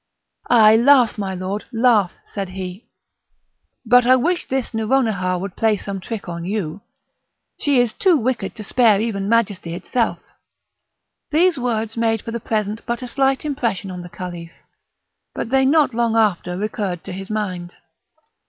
[0.49, 1.65] "Ay, laugh, my lord!
[1.71, 2.87] laugh," said he;
[3.85, 6.81] "but I wish this Nouronihar would play some trick on you;
[7.59, 10.17] she is too wicked to spare even majesty itself."
[11.29, 14.53] Those words made for the present but a slight impression on the Caliph;
[15.35, 17.75] but they not long after recurred to his mind.